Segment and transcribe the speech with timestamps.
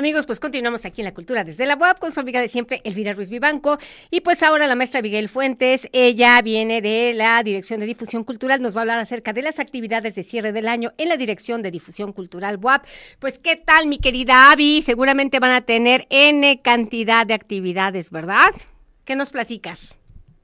[0.00, 2.80] Amigos, pues continuamos aquí en la cultura desde la web con su amiga de siempre,
[2.84, 3.76] Elvira Ruiz Vivanco.
[4.10, 8.62] Y pues ahora la maestra Miguel Fuentes, ella viene de la Dirección de Difusión Cultural,
[8.62, 11.60] nos va a hablar acerca de las actividades de cierre del año en la Dirección
[11.60, 12.86] de Difusión Cultural WAP.
[13.18, 14.80] Pues, ¿qué tal, mi querida Avi?
[14.80, 18.52] Seguramente van a tener N cantidad de actividades, ¿verdad?
[19.04, 19.98] ¿Qué nos platicas?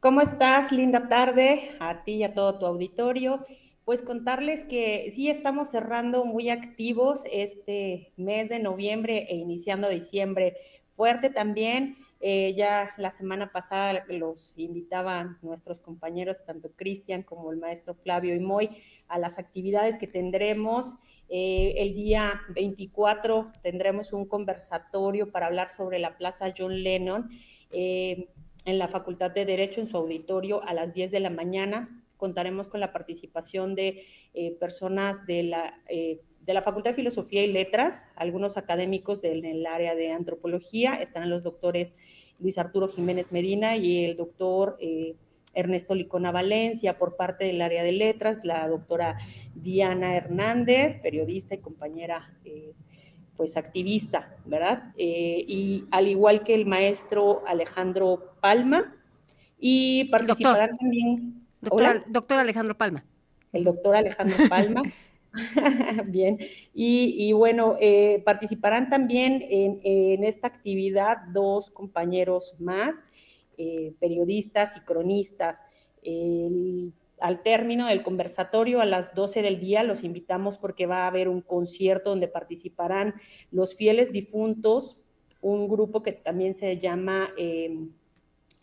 [0.00, 0.72] ¿Cómo estás?
[0.72, 3.46] Linda tarde a ti y a todo tu auditorio
[3.88, 10.58] pues contarles que sí estamos cerrando muy activos este mes de noviembre e iniciando diciembre
[10.94, 11.96] fuerte también.
[12.20, 18.34] Eh, ya la semana pasada los invitaban nuestros compañeros, tanto Cristian como el maestro Flavio
[18.34, 18.68] y Moy,
[19.08, 20.92] a las actividades que tendremos.
[21.30, 27.30] Eh, el día 24 tendremos un conversatorio para hablar sobre la Plaza John Lennon
[27.70, 28.28] eh,
[28.66, 31.86] en la Facultad de Derecho en su auditorio a las 10 de la mañana
[32.18, 37.44] contaremos con la participación de eh, personas de la, eh, de la Facultad de Filosofía
[37.44, 41.94] y Letras, algunos académicos del, área de antropología, estarán los doctores
[42.38, 45.14] Luis Arturo Jiménez Medina y el doctor eh,
[45.54, 46.98] Ernesto Licona Valencia.
[46.98, 49.16] Por parte del área de letras, la doctora
[49.54, 52.34] Diana Hernández, periodista y compañera
[53.36, 54.92] pues activista, ¿verdad?
[54.96, 58.98] y al igual que el maestro Alejandro Palma,
[59.58, 63.04] y participarán también Doctor, Alejandro Palma.
[63.52, 64.82] El doctor Alejandro Palma.
[66.06, 66.38] Bien,
[66.74, 72.94] y, bueno, eh, participarán también en, esta actividad dos compañeros más,
[73.56, 75.58] eh, periodistas y cronistas.
[77.20, 81.28] al término del conversatorio a las 12 del día los invitamos porque va a haber
[81.28, 83.14] un concierto donde participarán
[83.50, 84.96] los fieles difuntos,
[85.40, 87.88] un grupo que también se llama eh,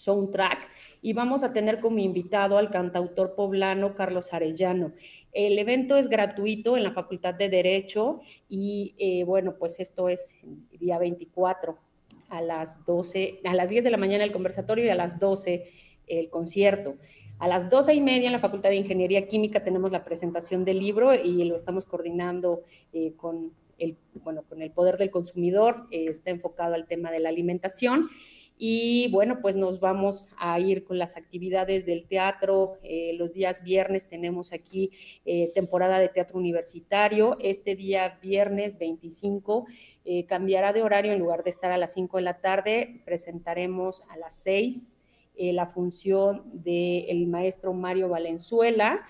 [0.00, 0.68] Soundtrack
[1.02, 4.92] y vamos a tener como invitado al cantautor poblano Carlos Arellano.
[5.32, 10.34] El evento es gratuito en la Facultad de Derecho y eh, bueno, pues esto es
[10.78, 11.78] día 24
[12.30, 15.64] a las 12, a las 10 de la mañana el conversatorio y a las 12
[16.06, 16.96] el concierto.
[17.38, 20.78] A las 12 y media en la Facultad de Ingeniería Química tenemos la presentación del
[20.78, 22.62] libro y lo estamos coordinando
[22.92, 27.20] eh, con, el, bueno, con el poder del consumidor, eh, está enfocado al tema de
[27.20, 28.10] la alimentación.
[28.62, 32.74] Y bueno, pues nos vamos a ir con las actividades del teatro.
[32.82, 34.90] Eh, los días viernes tenemos aquí
[35.24, 37.38] eh, temporada de teatro universitario.
[37.40, 39.64] Este día viernes 25
[40.04, 43.00] eh, cambiará de horario en lugar de estar a las 5 de la tarde.
[43.06, 44.94] Presentaremos a las 6
[45.38, 49.08] la función del maestro Mario Valenzuela,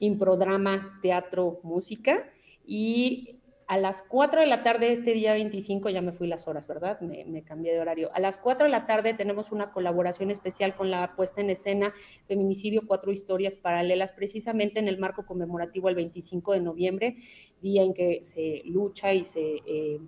[0.00, 2.28] improdrama teatro música.
[2.66, 3.39] Y
[3.70, 7.00] a las 4 de la tarde este día 25, ya me fui las horas, ¿verdad?
[7.02, 8.10] Me, cambié de horario.
[8.14, 11.94] A las 4 de la tarde tenemos una colaboración especial con la puesta en escena
[12.26, 17.16] Feminicidio, cuatro historias paralelas, precisamente en el marco conmemorativo al 25 de noviembre,
[17.62, 19.40] día en que se lucha y se...
[19.64, 20.00] Eh,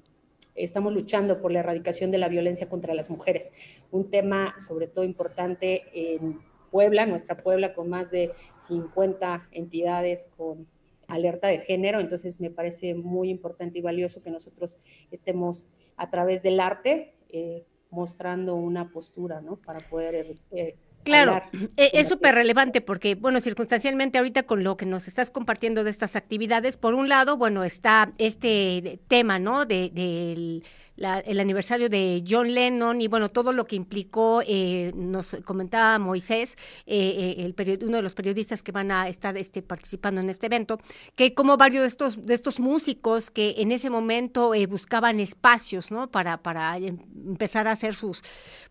[0.56, 3.52] estamos luchando por la erradicación de la violencia contra las mujeres,
[3.92, 6.40] un tema sobre todo importante en
[6.72, 8.32] Puebla, nuestra Puebla con más de
[8.66, 10.66] 50 entidades con
[11.12, 14.76] alerta de género, entonces me parece muy importante y valioso que nosotros
[15.10, 19.56] estemos a través del arte eh, mostrando una postura, ¿no?
[19.56, 20.36] Para poder...
[20.52, 20.74] Eh,
[21.04, 21.42] claro,
[21.76, 25.90] e, es súper relevante porque, bueno, circunstancialmente ahorita con lo que nos estás compartiendo de
[25.90, 29.66] estas actividades, por un lado, bueno, está este tema, ¿no?
[29.66, 30.64] De, del
[30.96, 36.56] el aniversario de John Lennon y bueno, todo lo que implicó, eh, nos comentaba Moisés,
[36.86, 40.46] eh, eh, el uno de los periodistas que van a estar este, participando en este
[40.46, 40.78] evento,
[41.14, 46.10] que como varios de estos, de estos músicos que en ese momento buscaban espacios, ¿no?
[46.10, 48.22] Para, para empezar a hacer sus,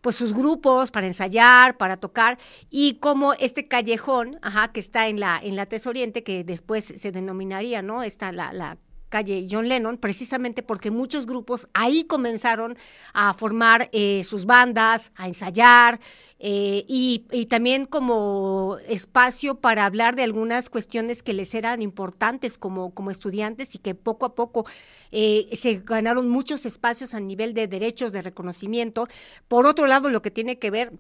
[0.02, 2.38] pues sus grupos, para ensayar, para tocar,
[2.70, 6.94] y como este callejón, ajá, que está en la, en la Tres Oriente, que después
[6.96, 8.04] se denominaría, ¿no?
[8.04, 8.78] Está la, la
[9.12, 12.76] calle John Lennon, precisamente porque muchos grupos ahí comenzaron
[13.14, 16.00] a formar eh, sus bandas, a ensayar,
[16.44, 22.96] eh, y, también como espacio para hablar de algunas cuestiones que les eran importantes como,
[22.96, 24.66] como estudiantes y que poco a poco
[25.12, 29.08] eh, se ganaron muchos espacios a nivel de derechos, de reconocimiento.
[29.48, 30.94] Por otro lado, lo que tiene que ver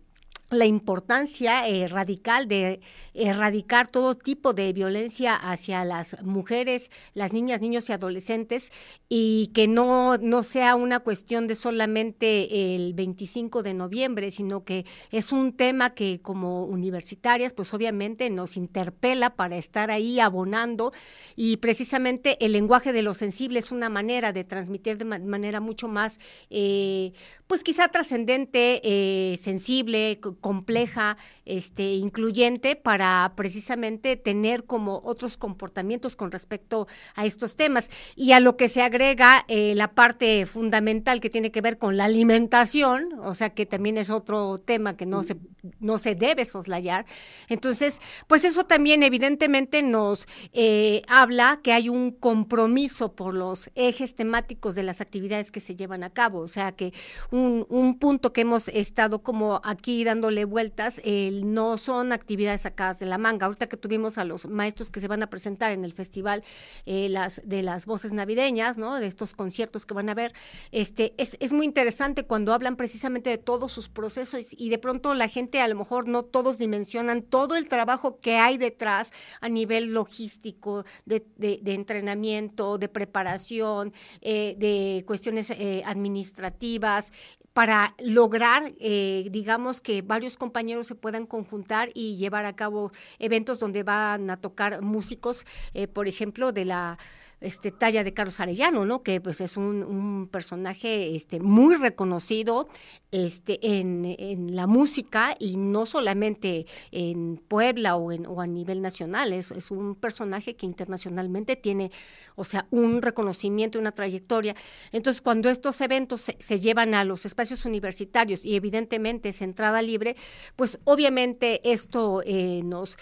[0.51, 2.81] la importancia eh, radical de
[3.13, 8.71] erradicar todo tipo de violencia hacia las mujeres, las niñas, niños y adolescentes
[9.09, 14.85] y que no, no sea una cuestión de solamente el 25 de noviembre, sino que
[15.09, 20.91] es un tema que como universitarias pues obviamente nos interpela para estar ahí abonando
[21.35, 25.87] y precisamente el lenguaje de lo sensible es una manera de transmitir de manera mucho
[25.87, 26.19] más
[26.49, 27.13] eh,
[27.51, 36.31] pues quizá trascendente, eh, sensible, compleja, este, incluyente, para precisamente tener como otros comportamientos con
[36.31, 37.89] respecto a estos temas.
[38.15, 41.95] Y a lo que se agrega eh, la parte fundamental que tiene que ver con
[41.95, 45.37] la alimentación, o sea que también es otro tema que no se,
[45.79, 47.05] no se debe soslayar.
[47.47, 54.15] Entonces, pues eso también evidentemente nos eh, habla que hay un compromiso por los ejes
[54.15, 56.39] temáticos de las actividades que se llevan a cabo.
[56.39, 56.93] O sea que
[57.29, 60.01] un, un punto que hemos estado como aquí
[60.31, 61.01] dándole vueltas,
[61.43, 63.47] no son actividades sacadas de la manga.
[63.47, 66.43] Ahorita que tuvimos a los maestros que se van a presentar en el festival
[66.85, 68.99] eh, las, de las voces navideñas, ¿no?
[68.99, 70.33] De estos conciertos que van a ver,
[70.71, 75.27] este, es, muy interesante cuando hablan precisamente de todos sus procesos y de pronto la
[75.27, 79.11] gente a lo mejor no todos dimensionan todo el trabajo que hay detrás
[79.41, 81.25] a nivel logístico, de,
[81.65, 87.11] entrenamiento, de preparación, eh, de cuestiones eh, administrativas,
[87.53, 93.59] para lograr, eh, digamos, que varios compañeros se puedan conjuntar y llevar a cabo eventos
[93.59, 95.45] donde van a tocar músicos,
[95.93, 96.97] por ejemplo, de la
[97.41, 99.01] este, talla de Carlos Arellano, ¿no?
[99.01, 102.69] Que pues es un, un personaje este, muy reconocido
[103.11, 108.81] este, en, en, la música y no solamente en Puebla o, en, o a nivel
[108.81, 111.91] nacional, es, es, un personaje que internacionalmente tiene,
[112.35, 114.55] o sea, un reconocimiento, una trayectoria.
[114.91, 119.81] Entonces, cuando estos eventos se, se llevan a los espacios universitarios y evidentemente es entrada
[119.81, 120.15] libre,
[120.55, 122.97] pues obviamente esto eh, nos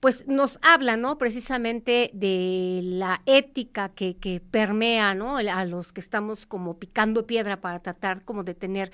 [0.00, 1.16] pues nos habla, ¿no?
[1.16, 5.38] Precisamente de la ética que, que, permea, ¿no?
[5.38, 8.90] A los que estamos como picando piedra para tratar como de tener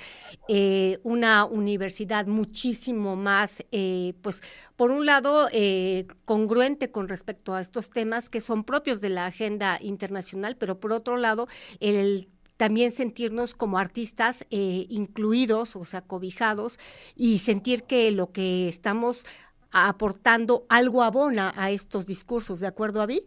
[0.49, 4.43] eh, una universidad muchísimo más, eh, pues,
[4.77, 9.27] por un lado, eh, congruente con respecto a estos temas que son propios de la
[9.27, 11.49] agenda internacional, pero por otro lado,
[11.81, 16.79] el también sentirnos como artistas incluidos, o sea, cobijados,
[17.17, 19.27] y sentir que lo que estamos
[19.73, 23.23] aportando algo abona a estos discursos, ¿de acuerdo, Avi?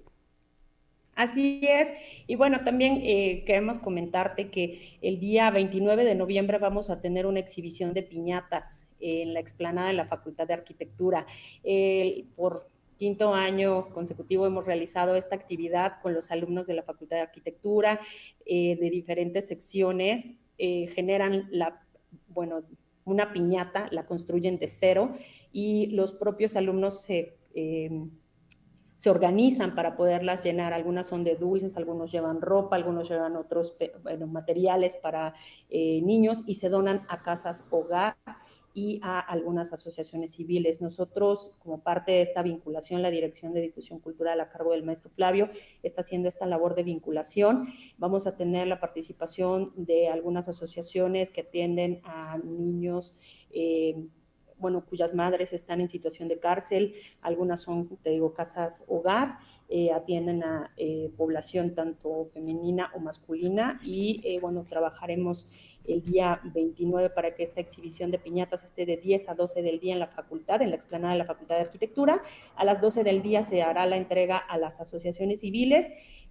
[1.16, 1.88] Así es.
[2.28, 7.26] Y bueno, también eh, queremos comentarte que el día 29 de noviembre vamos a tener
[7.26, 11.26] una exhibición de piñatas en la explanada de la Facultad de Arquitectura.
[12.36, 17.24] por quinto año consecutivo hemos realizado esta actividad con los alumnos de la Facultad de
[17.24, 18.00] Arquitectura
[18.46, 20.32] eh, de diferentes secciones.
[20.58, 21.82] Eh, generan la,
[22.30, 22.64] bueno,
[23.06, 25.14] una piñata, la construyen de cero
[25.52, 28.10] y los propios alumnos se, eh,
[28.96, 30.74] se organizan para poderlas llenar.
[30.74, 33.78] Algunas son de dulces, algunos llevan ropa, algunos llevan otros
[34.28, 35.34] materiales para
[35.70, 38.18] eh, niños y se donan a casas hogar
[38.76, 40.82] y a algunas asociaciones civiles.
[40.82, 45.10] Nosotros, como parte de esta vinculación, la Dirección de Difusión Cultural a cargo del maestro
[45.10, 45.50] Flavio
[45.82, 47.68] está haciendo esta labor de vinculación.
[47.98, 53.16] Vamos a tener la participación de algunas asociaciones que atienden a niños.
[53.50, 54.08] Eh,
[54.58, 59.38] bueno, cuyas madres están en situación de cárcel, algunas son, te digo, casas hogar,
[59.70, 65.48] eh, atienden a eh, población tanto femenina o masculina y, bueno, trabajaremos
[65.88, 69.80] el día 29 para que esta exhibición de piñatas esté de 10 a 12 del
[69.80, 72.24] día en la facultad, en la explanada de la Facultad de Arquitectura.
[72.56, 75.88] A las 12 del día se hará la entrega a las asociaciones civiles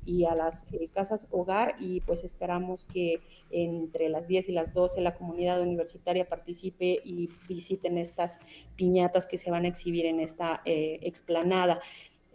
[0.06, 3.20] y a las eh, casas hogar y pues esperamos que
[3.50, 8.38] entre las 10 y las 12 la comunidad universitaria participe y visiten estas
[8.76, 11.80] piñatas que se van a exhibir en esta eh, explanada.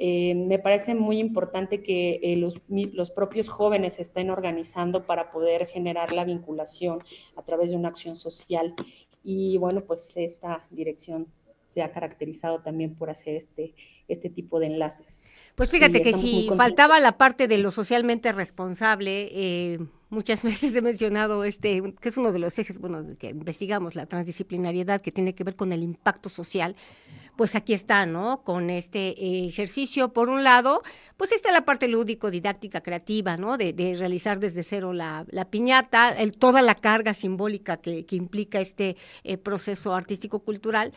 [0.01, 5.67] Eh, me parece muy importante que eh, los, los, propios jóvenes estén organizando para poder
[5.67, 7.03] generar la vinculación
[7.35, 8.73] a través de una acción social.
[9.25, 11.27] Y bueno, pues esta dirección
[11.73, 13.75] se ha caracterizado también por hacer este,
[14.07, 15.19] este tipo de enlaces.
[15.55, 19.79] Pues fíjate que si faltaba la parte de lo socialmente responsable, eh,
[20.09, 24.05] muchas veces he mencionado este, que es uno de los ejes, bueno, que investigamos, la
[24.05, 26.77] transdisciplinariedad que tiene que ver con el impacto social
[27.39, 28.43] pues aquí está, ¿no?
[28.43, 30.81] Con este ejercicio, por un lado,
[31.15, 33.55] pues está la parte lúdico, didáctica, creativa, ¿no?
[33.55, 39.37] De, realizar desde cero la, piñata, el, toda la carga simbólica que, implica este eh,
[39.37, 40.91] proceso artístico-cultural,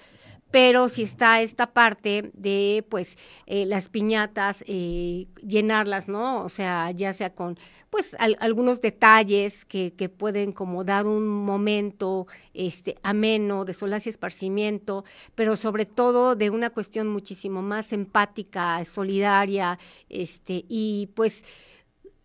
[0.53, 3.17] pero si está esta parte de, pues,
[3.47, 6.45] eh, las piñatas, eh, llenarlas, ¿no?
[6.45, 12.27] O sea, ya sea con, pues, algunos detalles que, que, pueden como dar un momento
[12.55, 15.05] este, ameno de solaz y esparcimiento,
[15.35, 19.79] pero sobre todo de una cuestión muchísimo más empática, solidaria,
[20.11, 21.45] este, y pues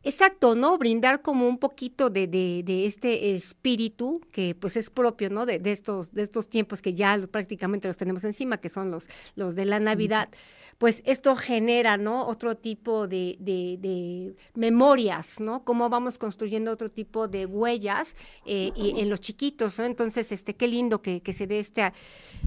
[0.08, 0.78] Exacto, ¿no?
[0.78, 5.46] Brindar como un poquito de, de, de, este espíritu que pues es propio, ¿no?
[5.46, 9.10] De, de, estos, de estos tiempos que ya prácticamente los tenemos encima, que son los,
[9.36, 10.30] los de la Navidad,
[10.78, 12.28] pues esto genera, ¿no?
[12.28, 15.64] Otro tipo de, memorias, ¿no?
[15.64, 19.86] Cómo vamos construyendo otro tipo de huellas eh, en los chiquitos, ¿no?
[19.86, 21.94] Entonces, este, qué lindo que, se dé esta,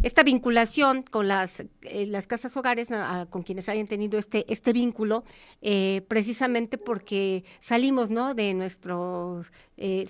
[0.02, 2.88] esta vinculación con las, eh, las casas hogares,
[3.30, 5.24] con quienes hayan tenido este, este vínculo,
[5.60, 8.34] eh, precisamente porque salimos, ¿no?
[8.34, 9.42] De nuestro,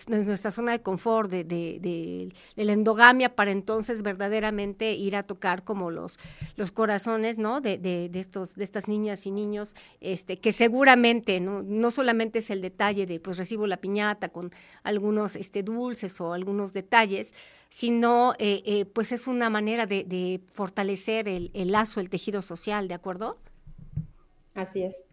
[0.08, 5.90] nuestra zona de confort, de, de, la endogamia, para entonces verdaderamente ir a tocar como
[5.90, 6.18] los,
[6.56, 7.60] los corazones, ¿no?
[7.60, 11.62] De, de, estos, de estas niñas y niños, este, que seguramente ¿no?
[11.62, 16.32] no solamente es el detalle de pues recibo la piñata con algunos este, dulces o
[16.32, 17.32] algunos detalles,
[17.70, 22.94] sino eh, eh, pues es una manera de, fortalecer el, lazo, el tejido social, ¿de
[22.94, 23.38] acuerdo?
[24.54, 25.06] Así es,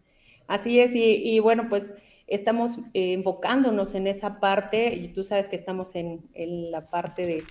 [0.47, 1.91] así es, y, bueno, pues
[2.27, 7.25] estamos eh, enfocándonos en esa parte, y tú sabes que estamos en, en la parte
[7.25, 7.43] de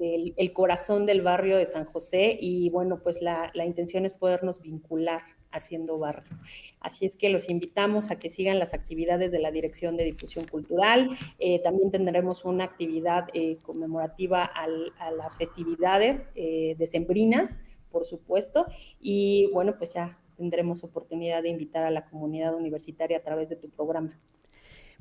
[0.00, 5.20] del corazón del barrio de San José y bueno, pues la, intención es podernos vincular
[5.52, 6.38] haciendo barrio.
[6.80, 10.46] Así es que los invitamos a que sigan las actividades de la Dirección de Difusión
[10.46, 11.10] Cultural.
[11.38, 17.58] Eh, también tendremos una actividad eh, conmemorativa a las festividades eh, decembrinas,
[17.90, 18.66] por supuesto.
[19.00, 23.56] Y bueno, pues ya tendremos oportunidad de invitar a la comunidad universitaria a través de
[23.56, 24.18] tu programa.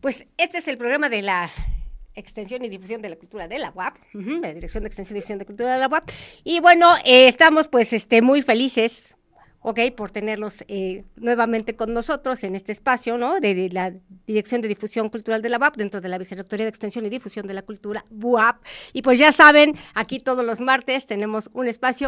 [0.02, 1.50] Pues este es el programa de la
[2.14, 5.40] Extensión y Difusión de la Cultura de la UAP, la Dirección de Extensión y Difusión
[5.40, 6.10] de Cultura de la UAP.
[6.44, 9.16] Y bueno, eh, estamos pues este, muy felices,
[9.62, 9.80] ¿ok?
[9.96, 13.40] Por tenerlos eh, nuevamente con nosotros en este espacio, ¿no?
[13.40, 13.94] De, la
[14.26, 17.48] Dirección de Difusión Cultural de la UAP, dentro de la Vicerrectoría de Extensión y Difusión
[17.48, 18.58] de la Cultura, UAP.
[18.94, 22.08] Y pues ya saben, aquí todos los martes tenemos un espacio